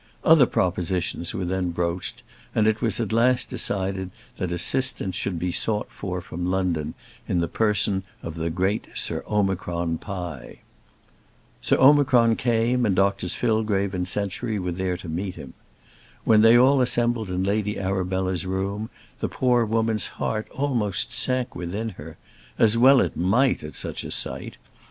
[0.23, 2.23] Other propositions were then broached,
[2.55, 6.95] and it was at last decided that assistance should be sought for from London,
[7.27, 10.61] in the person of the great Sir Omicron Pie.
[11.61, 15.53] Sir Omicron came, and Drs Fillgrave and Century were there to meet him.
[16.23, 18.89] When they all assembled in Lady Arabella's room,
[19.19, 22.17] the poor woman's heart almost sank within her,
[22.57, 24.57] as well it might, at such a sight.